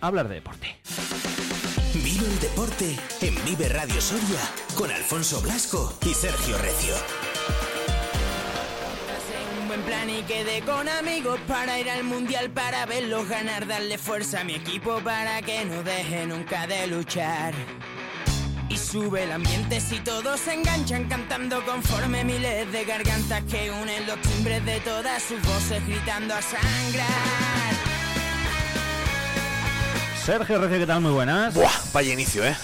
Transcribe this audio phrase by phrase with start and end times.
[0.00, 0.76] hablar de deporte.
[1.94, 4.40] Vive el deporte en Vive Radio Soria
[4.74, 6.94] con Alfonso Blasco y Sergio Recio.
[9.60, 13.98] un buen plan y quedé con amigos para ir al mundial para verlos ganar, darle
[13.98, 17.54] fuerza a mi equipo para que no deje nunca de luchar.
[18.68, 24.06] Y sube el ambiente si todos se enganchan cantando conforme miles de gargantas que unen
[24.06, 27.55] los timbres de todas sus voces gritando a sangrar.
[30.26, 31.00] Sergio Recio, ¿qué tal?
[31.02, 31.54] Muy buenas.
[31.54, 32.56] Buah, vaya inicio, ¿eh?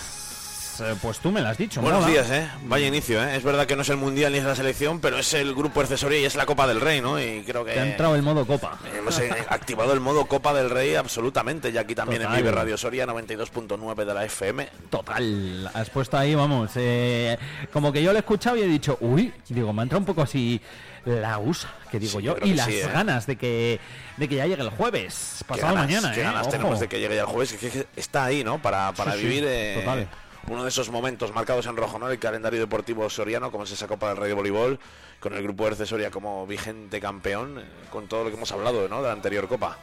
[0.80, 1.80] Eh, Pues tú me lo has dicho.
[1.80, 2.12] Buenos mola.
[2.12, 2.48] días, ¿eh?
[2.64, 3.36] Vaya inicio, ¿eh?
[3.36, 5.80] Es verdad que no es el Mundial ni es la selección, pero es el grupo
[5.80, 7.20] accesorio y es la Copa del Rey, ¿no?
[7.20, 7.72] Y creo que...
[7.72, 8.78] Te ha entrado el modo copa.
[8.98, 12.38] Hemos eh, activado el modo Copa del Rey absolutamente, y aquí también Total.
[12.38, 14.68] en Vive Radio Soria 92.9 de la FM.
[14.90, 17.36] Total, has puesto ahí, vamos, eh,
[17.72, 20.06] como que yo lo he escuchado y he dicho, uy, digo, me ha entrado un
[20.06, 20.60] poco así
[21.04, 22.88] la USA, que digo Sí, yo, y las sí, ¿eh?
[22.92, 23.80] ganas de que,
[24.16, 26.24] de que ya llegue el jueves, pasado ganas, mañana, qué ¿eh?
[26.24, 26.50] ganas Ojo.
[26.50, 28.62] tenemos de que llegue ya el jueves, que, que está ahí, ¿no?
[28.62, 30.06] Para, para Sí, vivir eh.
[30.48, 32.10] Uno de esos momentos marcados en rojo, ¿no?
[32.10, 34.78] El calendario deportivo soriano, como es esa Copa del Rey de Voleibol,
[35.20, 38.88] con el grupo Erce Soria como vigente campeón, eh, con todo lo que hemos hablado,
[38.88, 39.02] ¿no?
[39.02, 39.78] De la anterior Copa.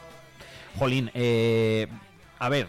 [0.78, 1.88] Jolín, eh,
[2.38, 2.68] a ver,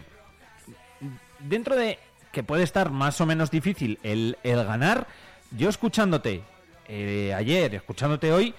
[1.40, 2.00] dentro de
[2.32, 5.08] que puede estar más o menos difícil el, el ganar,
[5.52, 6.44] yo escuchándote
[6.88, 8.54] eh, ayer, escuchándote hoy,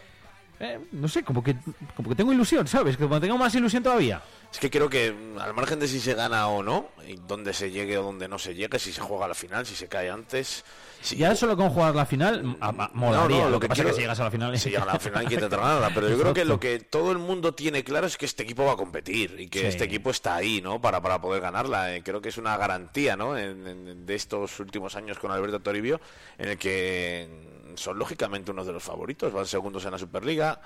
[0.63, 1.57] eh, no sé, como que,
[1.97, 2.97] como que tengo ilusión, ¿sabes?
[2.97, 4.23] Como tengo más ilusión todavía.
[4.53, 7.53] Es que creo que mm, al margen de si se gana o no, y dónde
[7.53, 9.89] se llegue o dónde no se llegue, si se juega a la final, si se
[9.89, 10.65] cae antes,
[11.03, 12.57] si Ya solo con jugar la final,
[12.95, 13.39] molaría.
[13.39, 14.59] No, no, lo, que, pasa quiero- es que si llegas a la final...
[14.59, 17.13] Si llegas a la final que intentar ganarla, pero yo creo que lo que todo
[17.13, 19.67] el mundo tiene claro es que este equipo va a competir y que Sí.
[19.67, 20.81] este equipo está ahí, ¿no?
[20.81, 21.95] Para, para poder ganarla.
[21.95, 23.37] Eh, creo que es una garantía, ¿no?
[23.37, 26.01] En- en- de estos últimos años con Alberto Toribio,
[26.39, 27.29] en el que
[27.73, 30.61] mm, son lógicamente unos de los favoritos, van segundos en la Superliga.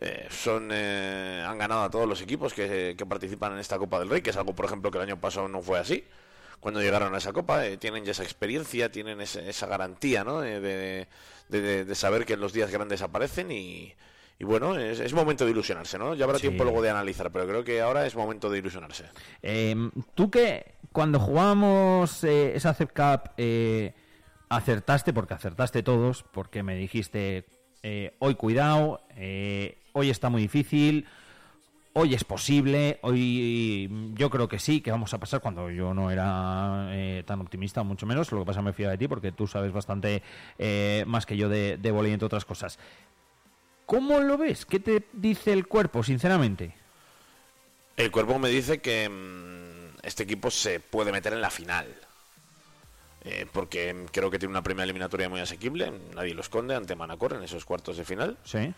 [0.00, 4.00] eh, son eh, han ganado a todos los equipos que, que participan en esta Copa
[4.00, 6.04] del Rey, que es algo, por ejemplo, que el año pasado no fue así
[6.60, 10.42] cuando llegaron a esa copa, eh, tienen ya esa experiencia, tienen ese- esa garantía, ¿no?
[10.44, 11.06] Eh, de,
[11.84, 13.92] de- saber que los días grandes aparecen y,
[14.38, 16.14] y bueno, es, es momento de ilusionarse, ¿no?
[16.14, 16.42] Ya habrá Sí.
[16.48, 19.04] tiempo luego de analizar, pero creo que ahora es momento de ilusionarse.
[19.42, 19.76] Eh,
[20.14, 23.92] Tú que cuando jugábamos eh, esa CEP Cup eh,
[24.48, 27.44] acertaste, porque acertaste todos, porque me dijiste,
[27.82, 29.00] eh, hoy cuidado,
[29.92, 31.06] hoy está muy difícil,
[31.94, 36.10] hoy es posible, hoy yo creo que sí, que vamos a pasar cuando yo no
[36.10, 39.46] era eh, tan optimista, mucho menos, lo que pasa me fía de ti, porque tú
[39.46, 40.22] sabes bastante
[40.58, 42.78] eh, más que yo de, de volei, entre otras cosas.
[43.86, 44.66] ¿Cómo lo ves?
[44.66, 46.74] ¿Qué te dice el cuerpo, sinceramente?
[47.96, 51.86] El cuerpo me dice que mm, este equipo se puede meter en la final.
[53.26, 57.32] Eh, porque creo que tiene una primera eliminatoria muy asequible, nadie lo esconde, ante Manacor
[57.34, 58.36] en esos cuartos de final.
[58.44, 58.74] Sí.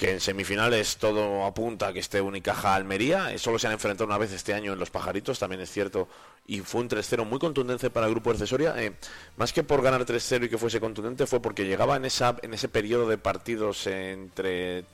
[0.00, 3.34] Que en semifinales todo apunta a que esté Unicaja Almería.
[3.34, 6.08] Eh, Solo se han enfrentado una vez este año en los pajaritos, también es cierto.
[6.46, 8.82] Y fue un 3-0 muy contundente para el grupo accesoria.
[8.82, 8.94] Eh,
[9.36, 12.54] más que por ganar 3-0 y que fuese contundente, fue porque llegaba en, esa, en
[12.54, 14.86] ese periodo de partidos entre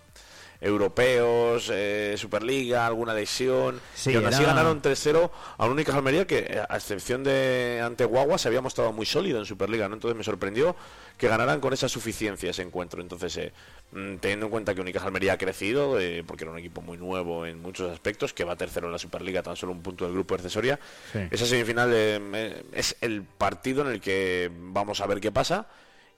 [0.60, 3.80] europeos, eh, Superliga, alguna lesión.
[3.94, 7.82] Sí, y aún así era- ganaron 3-0 a un Unicaja Almería que, a excepción de
[7.84, 9.88] ante Guagua, se había mostrado muy sólido en Superliga.
[9.88, 9.94] ¿no?
[9.94, 10.76] Entonces me sorprendió
[11.18, 13.00] que ganaran con esa suficiencia ese encuentro.
[13.00, 13.52] Entonces, eh,
[13.92, 16.98] mm, teniendo en cuenta que Unicaja Almería ha crecido, eh, porque era un equipo muy
[16.98, 20.12] nuevo en muchos aspectos, que va tercero en la Superliga, tan solo un punto del
[20.14, 20.78] grupo de accesoria,
[21.12, 21.20] Sí.
[21.30, 25.66] esa semifinal eh, es el partido en el que vamos a ver qué pasa.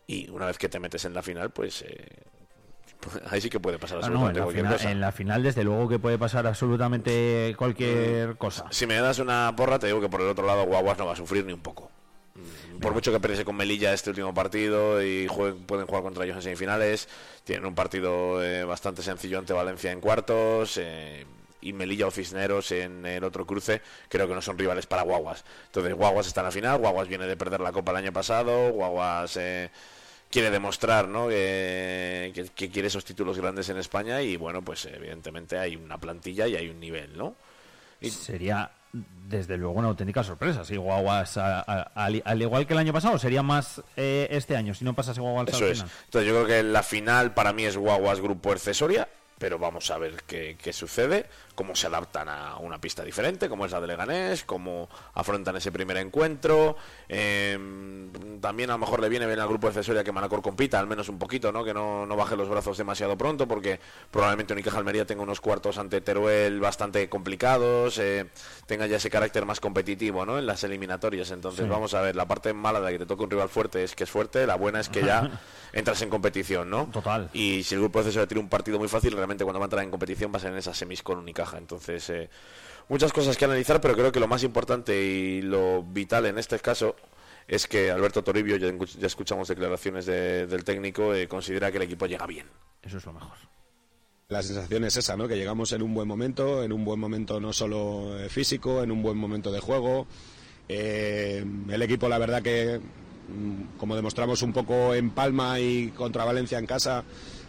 [0.07, 2.07] Y una vez que te metes en la final, pues eh,
[3.31, 4.91] ahí sí que puede pasar Ah, no, en, absolutamente la cualquier final, cosa.
[4.91, 8.67] en la final, desde luego que puede pasar absolutamente cualquier cosa.
[8.71, 11.13] Si me das una porra, te digo que por el otro lado Guaguas no va
[11.13, 11.91] a sufrir ni un poco.
[12.35, 16.25] Mm, Por mucho que perdiese con Melilla este último partido y jueguen- pueden jugar contra
[16.25, 17.09] ellos en semifinales,
[17.45, 21.27] tienen un partido eh, bastante sencillo ante Valencia en cuartos eh,
[21.61, 25.45] y Melilla o Cisneros en el otro cruce, creo que no son rivales para Guaguas.
[25.67, 28.71] Entonces Guaguas está en la final, Guaguas viene de perder la Copa el año pasado,
[28.71, 29.71] Guaguas eh,
[30.31, 31.29] quiere demostrar ¿no?
[31.29, 35.99] que, que- que quiere esos títulos grandes en España y bueno, pues evidentemente hay una
[35.99, 37.35] plantilla y hay un nivel, ¿no?
[38.01, 40.65] Y- Sería, desde luego, una auténtica sorpresa.
[40.65, 44.57] Si Guaguas, a- a- al, al igual que el año pasado, sería más eh, este
[44.57, 45.79] año, si no pasase Guaguas Eso al es.
[45.79, 45.93] final.
[46.05, 49.09] Entonces yo creo que la final para mí es Guaguas Grupo Ercesoria,
[49.39, 53.67] pero vamos a ver qué, qué sucede, cómo se adaptan a una pista diferente, como
[53.67, 56.77] es la de Leganés, cómo afrontan ese primer encuentro.
[57.09, 57.59] Eh,
[58.41, 61.09] también a lo mejor le viene bien al Grupo Ercesoria que Manacor compita, al menos
[61.09, 61.65] un poquito, ¿no?
[61.65, 63.81] que no, no baje los brazos demasiado pronto, porque
[64.11, 68.27] probablemente Unicaja Almería tenga unos cuartos ante Teruel bastante complicados, eh,
[68.67, 70.39] tenga ya ese carácter más competitivo ¿no?
[70.39, 71.31] en las eliminatorias.
[71.31, 71.69] Entonces Sí.
[71.71, 74.05] vamos a ver, la parte mala de que te toque un rival fuerte es que
[74.05, 75.29] es fuerte, la buena es que ya
[75.73, 76.87] entras en competición, ¿no?
[76.93, 77.29] Total.
[77.33, 79.85] Y si el grupo Accesoria tiene un partido muy fácil, realmente cuando va a entrar
[79.85, 81.59] en competición va a ser en esas semis con Unicaja.
[81.59, 82.31] Entonces, eh,
[82.89, 86.59] muchas cosas que analizar, pero creo que lo más importante y lo vital en este
[86.59, 86.97] caso
[87.47, 88.73] es que Alberto Toribio, ya,
[89.07, 92.47] escuchamos declaraciones del técnico, eh, considera que el equipo llega bien.
[92.83, 93.37] Eso es lo mejor.
[94.29, 95.29] La sensación es esa, ¿no?
[95.29, 98.91] Que llegamos en un buen momento, en un buen momento no solo eh, físico, en
[98.91, 100.07] un buen momento de juego.
[100.69, 106.27] Eh, el equipo, la verdad que, mm, como demostramos un poco en Palma y contra
[106.27, 107.05] Valencia en casa,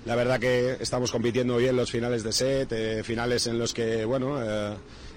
[0.06, 4.40] la verdad que estamos compitiendo bien los finales de set, finales en los que, bueno,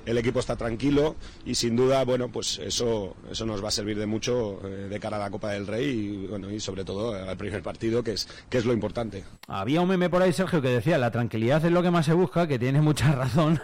[0.07, 3.99] el equipo está tranquilo y sin duda, bueno, pues eso, eso nos va a servir
[3.99, 7.15] de mucho eh, de cara a la Copa del Rey y, bueno, y sobre todo
[7.15, 9.25] al primer partido, que es, que es lo importante.
[9.49, 12.13] Había un meme por ahí, Sergio, que decía, la tranquilidad es lo que más se
[12.13, 13.61] busca, que tiene mucha razón,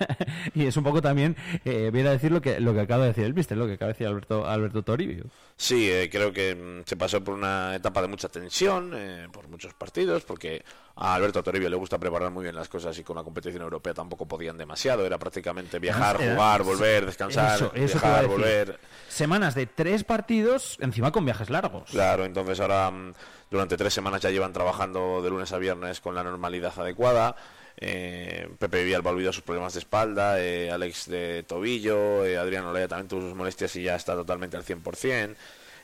[0.54, 3.08] y es un poco también, eh, viene a decir lo que, lo que acaba de
[3.08, 3.56] decir el ¿viste?
[3.56, 5.24] Lo que acaba de decir Alberto, Alberto Toribio.
[5.56, 8.92] Sí, eh, creo que mm, se pasó por una etapa de mucha tensión,
[9.32, 10.64] por muchos partidos, porque
[10.96, 13.94] a Alberto Toribio le gusta preparar muy bien las cosas y con la competición europea
[13.94, 18.78] tampoco podían demasiado, era prácticamente viajar, jugar, volver, descansar, viajar, volver.
[19.08, 21.90] Semanas de tres partidos, encima con viajes largos.
[21.90, 23.14] Claro, entonces ahora mm,
[23.50, 27.36] durante tres semanas ya llevan trabajando de lunes a viernes con la normalidad adecuada.
[27.76, 32.86] Eh, Pepe Vial olvidó sus problemas de espalda, eh, Alex de tobillo, eh, Adriano Leia
[32.86, 35.34] también tuvo sus molestias y ya está totalmente al 100%.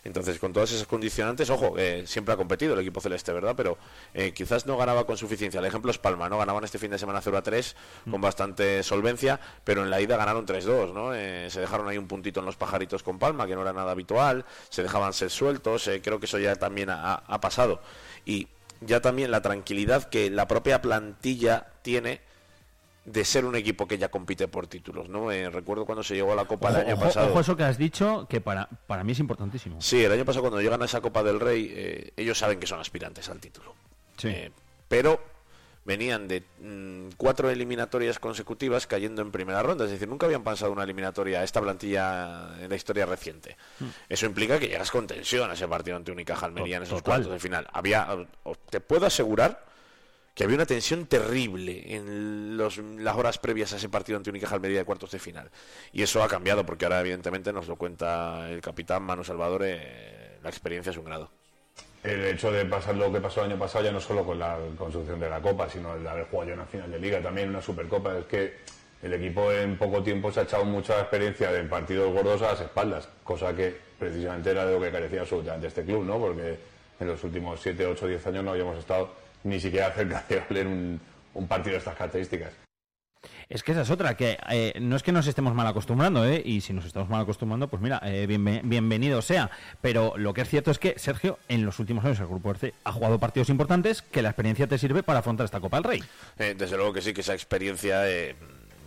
[0.05, 3.55] Entonces, con todas esas condicionantes, ojo, eh, siempre ha competido el equipo celeste, ¿verdad?
[3.57, 3.79] Pero
[4.15, 5.61] eh, quizás no ganaba con suficiencia.
[5.61, 6.39] El ejemplo es Palma, ¿no?
[6.39, 7.77] Ganaban este fin de semana 0 a 3
[8.11, 8.23] con mm.
[8.23, 11.15] bastante solvencia, pero en la ida ganaron 3-2, ¿no?
[11.15, 13.93] Eh, se dejaron ahí un puntito en los pajaritos con Palma, que no era nada
[13.93, 17.81] habitual, se dejaban ser sueltos, creo que eso ya también ha pasado.
[18.25, 18.49] Y
[18.81, 22.21] ya también la tranquilidad que la propia plantilla tiene
[23.13, 25.33] de ser un equipo que ya compite por títulos, ¿no?
[25.33, 27.31] Eh, recuerdo cuando se llegó a la Copa el año pasado.
[27.31, 29.81] Ojo eso que has dicho, que para, para mí es importantísimo.
[29.81, 32.67] Sí, el año pasado cuando llegan a esa Copa del Rey, eh, ellos saben que
[32.67, 33.75] son aspirantes al título.
[34.17, 34.29] Sí.
[34.29, 34.53] Eh,
[34.89, 35.21] pero
[35.85, 40.71] venían de mm, cuatro eliminatorias consecutivas cayendo en primera ronda, es decir, nunca habían pasado
[40.71, 43.57] una eliminatoria a esta plantilla en la historia reciente.
[43.81, 43.87] Hmm.
[44.07, 47.33] Eso implica que llegas con tensión a ese partido ante Unicaja Almería en esos cuartos
[47.33, 47.67] de final.
[47.73, 48.07] Había,
[48.69, 49.65] te puedo asegurar
[50.39, 54.79] que había una tensión terrible en las horas previas a ese partido ante Unicaja Almería
[54.79, 55.51] de cuartos de final.
[55.93, 60.39] Y eso ha cambiado porque ahora evidentemente nos lo cuenta el capitán Manu Salvador, eh,
[60.41, 61.29] la experiencia es un grado.
[62.05, 64.57] El hecho de pasar lo que pasó el año pasado ya no solo con la
[64.79, 67.61] construcción de la Copa, sino el haber jugado ya una final de Liga, también una
[67.61, 68.59] Supercopa, es que
[69.03, 72.61] el equipo en poco tiempo se ha echado mucha experiencia de partidos gordos a las
[72.61, 76.17] espaldas, cosa que precisamente era de lo que carecía absolutamente este club, ¿no?
[76.21, 76.57] Porque
[77.01, 80.67] en los últimos 7, 8, 10 años no habíamos estado ni siquiera cerca de valer
[80.67, 81.01] un,
[81.49, 82.53] partido de estas características.
[83.49, 86.43] Es que esa es otra, que eh, no es que nos estemos mal acostumbrando, ¿eh?
[86.45, 89.51] y si nos estamos mal acostumbrando, pues mira, eh, bienvenido sea.
[89.81, 92.75] Pero lo que es cierto es que, Sergio, en los últimos años el Grupo RC
[92.85, 96.05] ha jugado partidos importantes que la experiencia te sirve para afrontar esta Copa del Rey.
[96.39, 98.03] Eh, desde luego que sí, que esa experiencia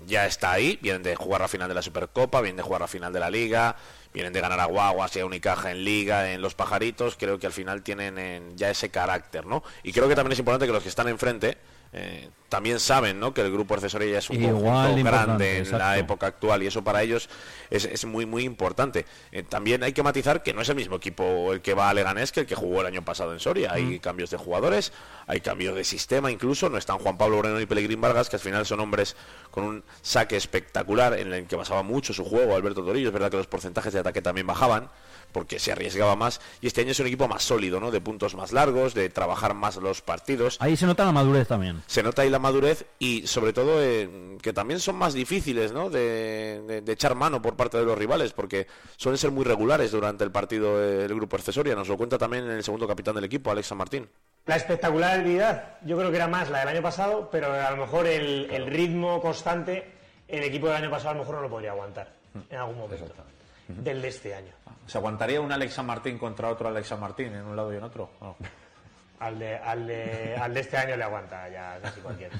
[0.05, 0.79] ya está ahí.
[0.81, 3.29] Vienen de jugar la final de la Supercopa, vienen de jugar la final de la
[3.29, 3.75] Liga,
[4.13, 7.15] vienen de ganar a Guaguas y a Unicaja en Liga, en los pajaritos.
[7.17, 9.63] Creo que al final tienen ya ese carácter, ¿no?
[9.83, 11.57] Y creo que también es importante que los que están enfrente
[11.93, 13.33] eh, también saben ¿no?
[13.33, 16.83] que el grupo accesorio ya es un conjunto grande en la época actual y eso
[16.83, 17.29] para ellos
[17.69, 19.05] es, muy muy importante.
[19.31, 21.93] Eh, también hay que matizar que no es el mismo equipo el que va a
[21.93, 23.71] Leganés que el que jugó el año pasado en Soria.
[23.71, 24.91] Hay cambios de jugadores,
[25.27, 26.69] hay cambios de sistema incluso.
[26.69, 29.15] No están Juan Pablo Moreno y Pelegrín Vargas, que al final son hombres
[29.49, 33.07] con un saque espectacular en el que basaba mucho su juego Alberto Torillo.
[33.07, 34.89] Es verdad que los porcentajes de ataque también bajaban
[35.31, 37.91] porque se arriesgaba más y este año es un equipo más sólido, ¿no?
[37.91, 40.57] De puntos más largos, de trabajar más los partidos.
[40.59, 41.81] Ahí se nota la madurez también.
[41.87, 45.89] Se nota ahí la madurez y sobre todo eh, que también son más difíciles, ¿no?
[45.89, 50.31] De, echar mano por parte de los rivales porque suelen ser muy regulares durante el
[50.31, 51.75] partido del grupo accesoria.
[51.75, 54.09] Nos lo cuenta también el segundo capitán del equipo, Alex San Martín.
[54.45, 58.07] La espectacularidad, yo creo que era más la del año pasado, pero a lo mejor
[58.07, 59.91] el, el ritmo constante,
[60.27, 63.05] el equipo del año pasado a lo mejor no lo podría aguantar en algún momento
[63.77, 64.53] del de este año.
[64.85, 68.11] ¿Se aguantaría un Alexa Martín contra otro Alexa Martín en un lado y en otro?
[69.19, 72.35] Al, de, al, de, al de este año le aguanta ya casi cualquiera.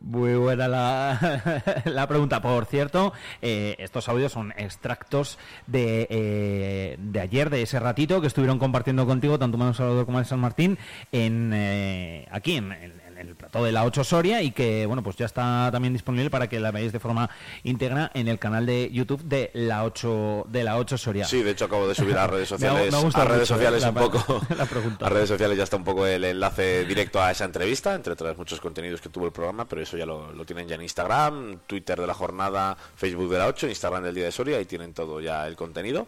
[0.00, 1.42] Muy buena la,
[1.86, 2.40] la pregunta.
[2.40, 3.12] Por cierto,
[3.42, 9.06] eh, estos audios son extractos de, eh, de ayer, de ese ratito que estuvieron compartiendo
[9.06, 10.78] contigo, tanto Manuel Salvador como Alex San Martín,
[11.10, 12.97] en, eh, aquí en, en
[13.48, 16.60] plató de la 8 Soria y que bueno pues ya está también disponible para que
[16.60, 17.30] la veáis de forma
[17.64, 21.24] íntegra en el canal de YouTube de la 8 de la 8 Soria.
[21.24, 24.40] Sí, de hecho acabo de subir a redes sociales, a redes sociales un poco.
[25.00, 28.36] a redes sociales ya está un poco el enlace directo a esa entrevista, entre otros
[28.36, 31.60] muchos contenidos que tuvo el programa, pero eso ya lo, lo tienen ya en Instagram,
[31.66, 34.92] Twitter de la jornada, Facebook de la 8, Instagram del día de Soria, y tienen
[34.92, 36.06] todo ya el contenido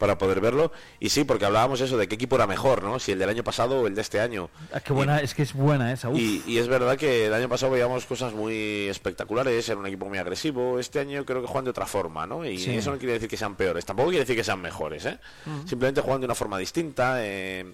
[0.00, 0.72] para poder verlo.
[0.98, 2.98] Y sí, porque hablábamos eso de qué equipo era mejor, ¿no?
[2.98, 4.50] Si el del año pasado o el de este año.
[4.72, 6.08] Ah, qué buena, es que es buena esa.
[6.08, 6.18] uf.
[6.18, 10.06] Y, y es verdad que el año pasado veíamos cosas muy espectaculares, era un equipo
[10.08, 10.80] muy agresivo.
[10.80, 12.44] Este año creo que juegan de otra forma, ¿no?
[12.44, 12.74] Y Sí.
[12.74, 15.18] eso no quiere decir que sean peores, tampoco quiere decir que sean mejores, ¿eh?
[15.66, 17.18] Simplemente juegan de una forma distinta.
[17.24, 17.72] eh,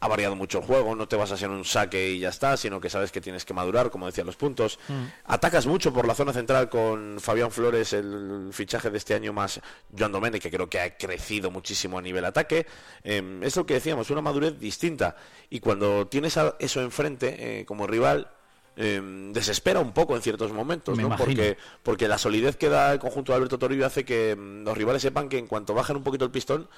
[0.00, 2.56] ha variado mucho el juego, no te vas a hacer un saque y ya está,
[2.56, 4.78] sino que sabes que tienes que madurar, como decían los puntos.
[5.24, 9.60] Atacas mucho por la zona central con Fabián Flores, el fichaje de este año más
[9.96, 12.66] Joan Domene, que creo que ha crecido muchísimo a nivel ataque.
[13.04, 15.16] Eh, es lo que decíamos, una madurez distinta.
[15.48, 18.30] Y cuando tienes a- eso enfrente, eh, como rival,
[18.76, 19.00] eh,
[19.32, 21.08] desespera un poco en ciertos momentos, Me ¿no?
[21.26, 24.76] Porque, porque la solidez que da el conjunto de Alberto Toribio hace que mm, los
[24.78, 26.68] rivales sepan que en cuanto bajan un poquito el pistón,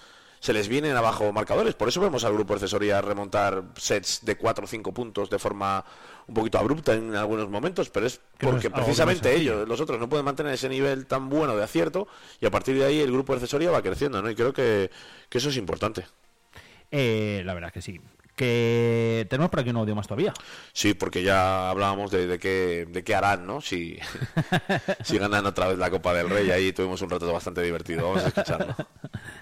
[0.42, 1.75] se les vienen abajo marcadores.
[1.75, 5.38] Por eso vemos al grupo de Cesoria remontar sets de 4 o 5 puntos de
[5.38, 5.84] forma
[6.26, 10.00] un poquito abrupta en algunos momentos, pero es no porque es precisamente ellos, los otros,
[10.00, 12.08] no pueden mantener ese nivel tan bueno de acierto
[12.40, 14.28] y a partir de ahí el grupo de Cesoria va creciendo, ¿no?
[14.28, 14.90] Y creo que,
[15.28, 16.06] que eso es importante.
[16.90, 18.00] Eh, la verdad que sí.
[18.42, 20.34] Que tenemos por aquí un audio más todavía.
[20.72, 23.61] Sí, porque ya hablábamos de, de qué, de qué harán, ¿no?
[23.61, 24.00] Si,
[25.04, 26.50] si ganan otra vez la Copa del Rey.
[26.50, 28.08] Ahí tuvimos un rato bastante divertido.
[28.08, 28.75] Vamos a escucharlo.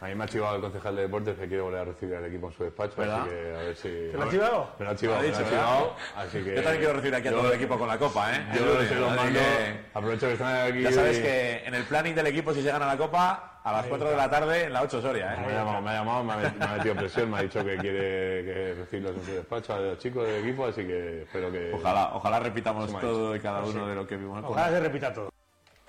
[0.02, 2.25] A mí me ha chivado el concejal de deportes que quiere volver a recibir al
[2.25, 3.21] equipo en su despacho, ¿Verdad?
[3.23, 3.88] así que a ver si...
[3.88, 4.71] ¿Te lo ha chivado?
[4.78, 6.54] Me lo ha chivado, Ha me lo chivado, así que...
[6.57, 8.47] Yo también quiero recibir aquí a yo- todo el equipo con la copa, ¿eh?
[8.54, 10.83] Yo los así mando, que- aprovecho que están aquí...
[10.83, 13.73] Ya sabes y- que en el planning del equipo, si se gana la copa, a
[13.73, 15.52] las 4 de la tarde en la 8 Soria, Me ha ¿eh?
[15.55, 17.76] llamado, me ha, llamado, me ha met- me ha metido presión, me ha dicho que
[17.76, 21.73] quiere que recibirlos en su despacho a los chicos del equipo, así que espero que...
[21.75, 24.43] Ojalá, ojalá repitamos todo y cada uno de lo que vimos.
[24.45, 25.29] Ojalá se repita todo.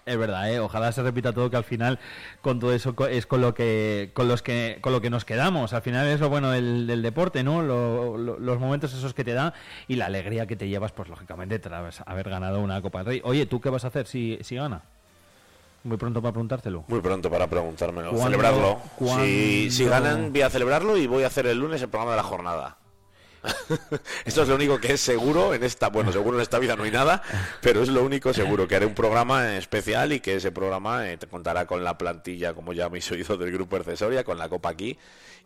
[0.03, 0.59] Es verdad, ¿eh?
[0.59, 1.99] ojalá se repita todo que al final
[2.41, 5.25] con todo eso co- es con lo que con los que con lo que nos
[5.25, 5.73] quedamos.
[5.73, 7.61] Al final es lo bueno del, del deporte, ¿no?
[7.61, 9.53] Lo- lo- los momentos esos que te da
[9.87, 13.21] y la alegría que te llevas, pues lógicamente tras haber ganado una Copa del Rey.
[13.23, 14.81] Oye, ¿tú qué vas a hacer si, si gana?
[15.83, 16.83] Muy pronto para preguntártelo.
[16.87, 18.09] Muy pronto para preguntármelo.
[18.09, 18.79] ¿Cuándo- Celebrarlo.
[18.97, 22.11] cuándo- Si, si ganan, voy a celebrarlo y voy a hacer el lunes el programa
[22.11, 22.77] de la jornada.
[24.25, 26.83] Esto es lo único que es seguro en esta, bueno, seguro en esta vida no
[26.83, 27.23] hay nada,
[27.61, 31.17] pero es lo único seguro, que haré un programa especial y que ese programa eh,
[31.17, 34.69] te contará con la plantilla, como ya habéis oído, del grupo Accesoria, con la copa
[34.69, 34.95] aquí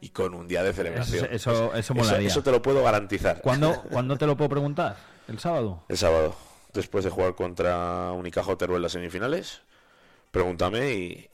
[0.01, 1.25] y con un día de celebración.
[1.32, 3.39] Eso- eso- eso eso te lo puedo garantizar.
[3.42, 4.98] ¿Cuándo, ¿Cuándo te lo puedo preguntar?
[5.30, 5.84] ¿El sábado?
[5.88, 6.36] El sábado,
[6.74, 9.62] después de jugar contra Unicaja o Teruel en las semifinales,
[10.36, 11.30] pregúntame y,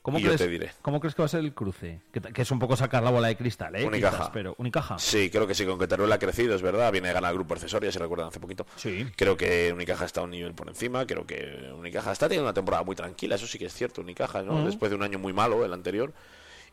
[0.00, 0.70] ¿Cómo y yo te diré.
[0.82, 2.02] ¿Cómo crees que va a ser el cruce?
[2.12, 3.86] Que, es un poco sacar la bola de cristal, ¿eh?
[3.86, 4.16] Unicaja.
[4.18, 4.98] Quizás, pero Unicaja.
[4.98, 6.92] Sí, creo que sí, con que Teruel ha crecido, es verdad.
[6.92, 8.66] Viene a ganar el grupo accesoria, si recuerdan hace poquito.
[8.76, 9.06] Sí.
[9.16, 11.06] Creo que Unicaja está a un nivel por encima.
[11.06, 14.02] Creo que Unicaja está teniendo una temporada muy tranquila, eso sí que es cierto.
[14.02, 14.66] Unicaja, ¿no?
[14.66, 16.12] Después de un año muy malo, el anterior.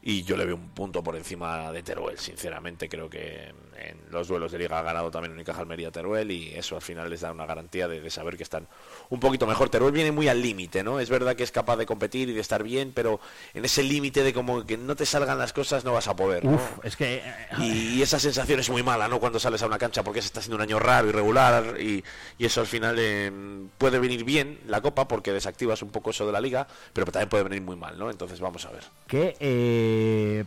[0.04, 2.90] Y yo le veo un punto por encima de Teruel, sinceramente.
[2.90, 6.76] Creo que en los duelos de liga ha ganado también Unicaja Almería Teruel y eso
[6.76, 8.68] al final les da una garantía de, de saber que están
[9.10, 9.70] un poquito mejor.
[9.70, 11.00] Teruel viene muy al límite, ¿no?
[11.00, 13.20] Es verdad que es capaz de competir y de estar bien, pero
[13.54, 16.46] en ese límite de como que no te salgan las cosas no vas a poder.
[16.46, 16.56] ¿no?
[16.56, 17.18] Uf, es que...
[17.18, 17.24] eh,
[17.60, 19.20] Y esa sensación es muy mala, ¿no?
[19.20, 22.04] Cuando sales a una cancha porque se está haciendo un año raro, irregular, y,
[22.40, 23.32] y eso al final eh,
[23.78, 27.30] puede venir bien la copa porque desactivas un poco eso de la liga, pero también
[27.30, 28.10] puede venir muy mal, ¿no?
[28.10, 28.84] Entonces vamos a ver.
[29.08, 29.90] Qué eh,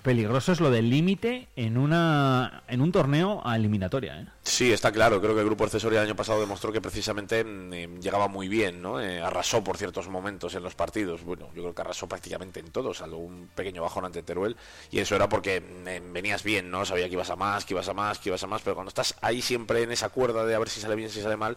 [0.02, 4.26] peligroso es lo del límite en una en un torneo a eliminatoria, ¿eh?
[4.44, 5.20] Sí, está claro.
[5.22, 8.48] Creo que el grupo accesorio el año pasado demostró que precisamente mm, eh, llegaba muy
[8.48, 9.00] bien, ¿no?
[9.00, 11.24] Eh, arrasó por ciertos momentos en los partidos.
[11.24, 14.56] Bueno, yo creo que arrasó prácticamente en todos, salvo un pequeño bajón ante Teruel.
[14.90, 16.84] Y eso era porque mm, eh, venías bien, ¿no?
[16.84, 18.60] Sabía que ibas a más, que ibas a más, que ibas a más.
[18.62, 21.22] Pero cuando estás ahí siempre en esa cuerda de a ver si sale bien, si
[21.22, 21.56] sale mal,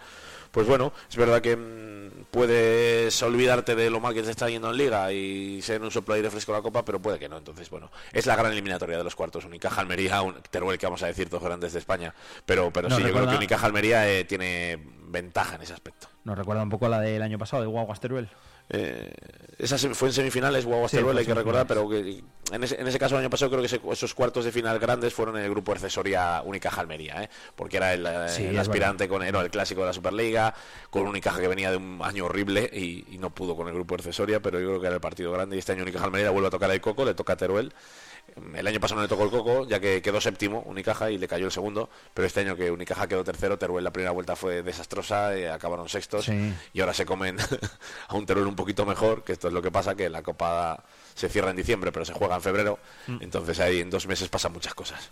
[0.51, 4.71] pues bueno, es verdad que mm, puedes olvidarte de lo mal que te está yendo
[4.71, 7.37] en liga y ser un soplo de aire fresco la copa, pero puede que no.
[7.37, 7.69] Entonces,
[8.13, 9.45] es la gran eliminatoria de los cuartos.
[9.45, 12.13] Unicaja, Almería, un, Teruel, que vamos a decir, dos grandes de España.
[12.45, 16.07] Pero, pero sí, yo creo que Unicaja Almería eh, tiene ventaja en ese aspecto.
[16.23, 18.29] Nos recuerda un poco a la del año pasado, de Guaguas Teruel.
[18.69, 19.13] Eh,
[19.57, 22.21] esa fue en semifinales, Guaguas Sí, hay que recordar, pero que
[22.51, 24.77] en ese, en ese caso el año pasado creo que ese- esos cuartos de final
[24.77, 27.29] grandes fueron en el grupo accesoria Unicaja Almería, ¿eh?
[27.55, 30.53] porque era el, eh, Sí, el es aspirante con no, el clásico de la Superliga,
[30.89, 33.73] con un Unicaja que venía de un año horrible y, y no pudo con el
[33.73, 36.29] grupo accesoria, pero yo creo que era el partido grande y este año Unicaja Almería
[36.29, 37.73] vuelve a tocar el coco, le toca a Teruel.
[38.55, 41.27] El año pasado no le tocó el coco, ya que quedó séptimo Unicaja y le
[41.27, 44.61] cayó el segundo, pero este año que Unicaja quedó tercero, Teruel la primera vuelta fue
[44.61, 46.53] desastrosa, eh, acabaron sextos Sí.
[46.73, 47.37] y ahora se comen
[48.07, 50.83] a un Teruel un poquito mejor, que esto es lo que pasa, que la Copa
[51.15, 53.17] se cierra en diciembre, pero se juega en febrero, Mm.
[53.21, 55.09] entonces ahí en dos meses pasan muchas cosas.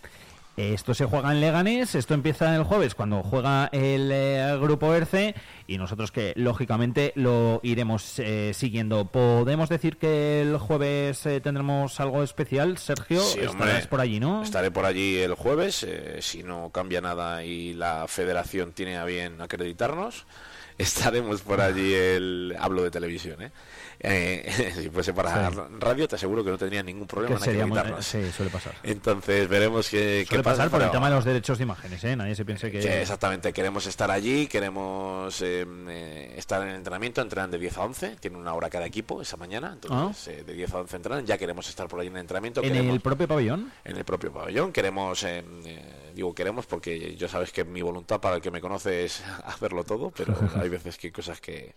[0.56, 5.34] Esto se juega en Leganés, esto empieza el jueves cuando juega el eh, grupo ERCE
[5.66, 9.04] y nosotros que lógicamente lo iremos eh, siguiendo.
[9.04, 12.78] ¿Podemos decir que el jueves eh, tendremos algo especial?
[12.78, 13.66] Sergio, Sí, hombre.
[13.66, 14.42] estarás por allí, ¿no?
[14.42, 19.04] Estaré por allí el jueves, eh, si no cambia nada y la federación tiene a
[19.04, 20.24] bien acreditarnos.
[20.78, 23.50] estaremos por allí el hablo de televisión ¿eh?
[24.00, 27.80] Eh, si fuese para radio te aseguro que no tendría ningún problema Que en muy-
[28.00, 28.74] sí, suele pasar.
[28.82, 32.04] entonces veremos qué, qué Suele pasa pasar por el tema de los derechos de imágenes,
[32.04, 32.14] ¿eh?
[32.16, 32.80] Nadie se piense que...
[32.80, 37.78] que exactamente, queremos estar allí, queremos eh, eh, estar en el entrenamiento, entrenan de 10
[37.78, 40.96] a 11, tienen una hora cada equipo esa mañana, entonces eh, de 10 a 11
[40.96, 42.62] entrenan, ya queremos estar por allí en el entrenamiento.
[42.62, 43.72] ¿En queremos- el propio pabellón?
[43.84, 44.72] en el propio pabellón.
[44.72, 48.60] Queremos, eh, eh, digo queremos porque yo sabes que mi voluntad para el que me
[48.60, 51.74] conoce es hacerlo todo, pero hay veces que hay cosas que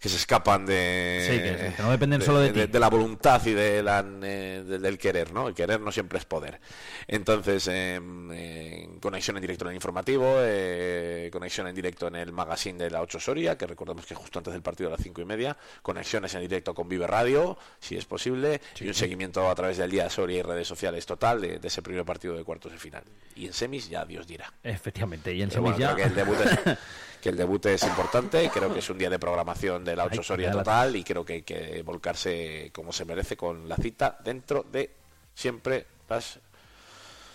[0.00, 2.78] que se escapan de, Sí, que- que no dependen solo de ti.
[2.78, 5.48] la voluntad y de la, eh, de- del querer, ¿no?
[5.48, 6.60] El querer no siempre es poder.
[7.08, 8.00] Entonces, eh,
[8.32, 12.90] eh, conexión en directo en el informativo, eh, conexión en directo en el magazine de
[12.90, 15.56] la 8 Soria, que recordemos que justo antes del partido a las 5 y media,
[15.82, 19.90] conexiones en directo con Vive Radio, si es posible, y un seguimiento a través del
[19.90, 23.02] día Soria y redes sociales total de, de ese primer partido de cuartos de final.
[23.34, 24.52] Y en semis ya Dios dirá.
[24.62, 26.78] Efectivamente, y en bueno, que el debut es,
[27.20, 30.14] que el debut es importante, creo que es un día de programación de la 8
[30.18, 34.18] Ay, Soria total y creo que hay que volcarse como se merece con la cita
[34.24, 34.90] dentro de
[35.34, 36.38] siempre las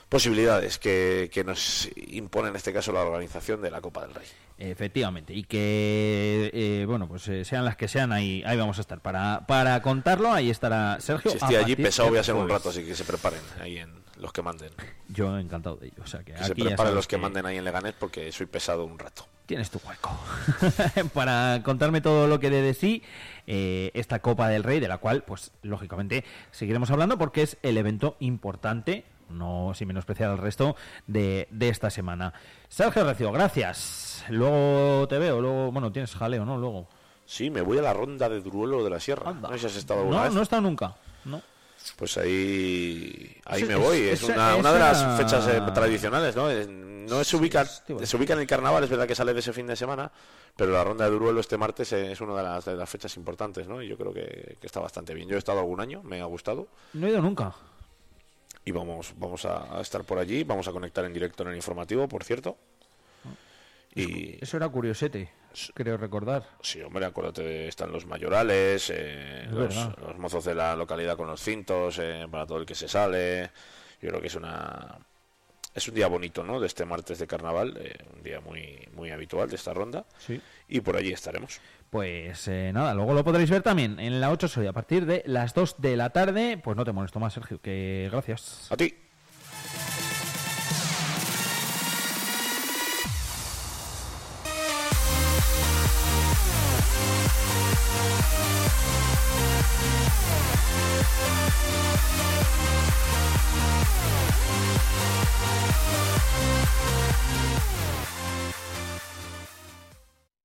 [0.10, 4.28] posibilidades que, que nos impone en este caso la organización de la Copa del Rey.
[4.58, 8.82] Efectivamente, y que, eh, bueno, pues eh, sean las que sean, ahí, ahí vamos a
[8.82, 9.00] estar.
[9.00, 11.32] Para, para contarlo, ahí estará Sergio.
[11.32, 13.90] Si estoy allí pesado voy a ser un rato, así que se preparen ahí en
[14.18, 14.70] los que manden.
[15.08, 16.04] Yo encantado de ello.
[16.04, 18.46] O sea, que, Que se aquí preparen los que manden ahí en Leganés porque soy
[18.46, 19.26] pesado un rato.
[19.46, 20.18] Tienes tu hueco.
[21.14, 23.04] Para contarme todo lo que dé de sí
[23.48, 27.78] eh, esta Copa del Rey, de la cual, pues, lógicamente, seguiremos hablando porque es el
[27.78, 30.76] evento importante, no sin menospreciar al resto,
[31.08, 32.34] de, de esta semana.
[32.70, 34.24] Sergio Recio, gracias.
[34.30, 36.58] Luego te veo, luego, bueno, tienes jaleo, ¿no?
[36.58, 36.88] Luego.
[37.26, 39.32] Sí, me voy a la ronda de Duruelo de la Sierra.
[39.32, 39.50] Anda.
[39.50, 40.34] No sé si has estado alguna No, vez.
[40.34, 40.96] no he estado nunca.
[41.96, 44.00] Pues ahí, ahí me voy.
[44.10, 46.48] es- una, una de las fechas eh, tradicionales, ¿no?
[47.08, 49.68] No se ubica, se ubica en el carnaval, es verdad que sale de ese fin
[49.68, 50.12] de semana,
[50.56, 53.68] pero la ronda de Duruelo este martes es una de las, de las fechas importantes,
[53.68, 53.82] ¿no?
[53.82, 55.28] Y yo creo que, que está bastante bien.
[55.28, 57.54] Yo he estado algún año, me ha gustado No he ido nunca.
[58.64, 61.56] y vamos, vamos a, a estar por allí, vamos a conectar en directo en el
[61.56, 62.58] informativo, por cierto.
[63.94, 65.30] Y Eso era curiosete,
[65.74, 66.48] creo recordar.
[66.62, 72.00] sí, hombre, acuérdate, están los mayorales, eh, los mozos de la localidad con los cintos,
[72.00, 73.52] eh, para todo el que se sale.
[74.02, 74.98] Yo creo que es una
[75.74, 76.60] es un día bonito, ¿no?
[76.60, 80.06] De este martes de carnaval, eh, un día muy muy habitual de esta ronda.
[80.20, 80.42] Sí.
[80.68, 81.60] Y por allí estaremos.
[81.90, 85.24] Pues eh, nada, luego lo podréis ver también en la 8 Soy a partir de
[85.26, 86.60] las 2 de la tarde.
[86.62, 88.72] Pues no te molesto más, Sergio, que gracias.
[88.72, 88.94] A ti.
[100.32, 101.52] プレゼントは?